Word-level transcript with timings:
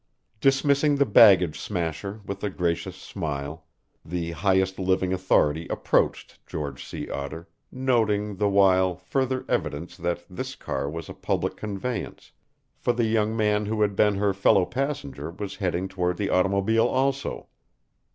Dismissing 0.39 0.95
the 0.95 1.05
baggage 1.05 1.59
smasher 1.59 2.21
with 2.25 2.43
a 2.43 2.49
gracious 2.49 2.95
smile, 2.95 3.67
the 4.03 4.31
Highest 4.31 4.79
Living 4.79 5.13
Authority 5.13 5.67
approached 5.67 6.43
George 6.47 6.83
Sea 6.83 7.07
Otter, 7.07 7.47
noting, 7.71 8.37
the 8.37 8.49
while, 8.49 8.95
further 8.95 9.45
evidence 9.47 9.95
that 9.95 10.23
this 10.27 10.55
car 10.55 10.89
was 10.89 11.07
a 11.07 11.13
public 11.13 11.55
conveyance, 11.55 12.31
for 12.79 12.93
the 12.93 13.05
young 13.05 13.37
man 13.37 13.67
who 13.67 13.83
had 13.83 13.95
been 13.95 14.15
her 14.15 14.33
fellow 14.33 14.65
passenger 14.65 15.29
was 15.29 15.57
heading 15.57 15.87
toward 15.87 16.17
the 16.17 16.31
automobile 16.31 16.87
also. 16.87 17.47